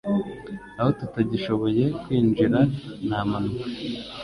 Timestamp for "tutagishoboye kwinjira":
0.99-2.59